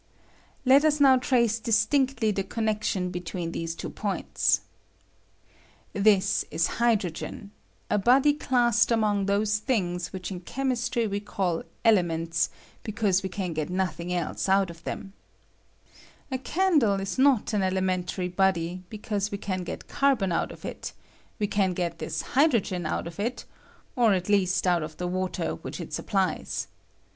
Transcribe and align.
Let 0.65 0.83
us 0.83 0.99
now 0.99 1.17
trace 1.17 1.59
diatinetly 1.59 2.33
the 2.33 2.43
connection 2.43 3.11
between 3.11 3.51
these 3.51 3.75
two 3.75 3.91
points. 3.91 4.61
This 5.93 6.43
is 6.49 6.65
hydrogen— 6.81 7.51
a 7.91 7.99
body 7.99 8.33
classed 8.33 8.89
among 8.91 9.27
those 9.27 9.59
things 9.59 10.11
which 10.11 10.31
in 10.31 10.41
HTBROGEN. 10.41 10.51
^^H 10.53 10.65
cbemiBtiy 10.65 11.09
we 11.11 11.19
call 11.19 11.61
elementa, 11.85 12.49
because 12.81 13.21
we 13.21 13.29
can 13.29 13.53
^^H 13.53 13.69
notliing 13.69 14.11
else 14.11 14.49
out 14.49 14.71
of 14.71 14.83
them, 14.85 15.13
A 16.31 16.39
candle 16.39 16.99
ia 16.99 17.05
not 17.19 17.53
an 17.53 17.61
^^H 17.61 17.65
elementary 17.65 18.27
body, 18.27 18.81
because 18.89 19.29
we 19.29 19.37
can 19.37 19.63
get 19.63 19.87
carbon 19.87 20.31
^^B 20.31 20.33
out 20.33 20.51
of 20.51 20.65
it; 20.65 20.93
we 21.37 21.45
can 21.45 21.75
get 21.75 21.99
this 21.99 22.23
hydrogen 22.33 22.87
out 22.87 23.05
of 23.05 23.19
it, 23.19 23.45
or 23.95 24.09
^^* 24.09 24.17
at 24.17 24.29
least 24.29 24.65
out 24.65 24.81
of 24.81 24.97
the 24.97 25.05
water 25.05 25.53
which 25.57 25.79
it 25.79 25.93
supplies. 25.93 26.65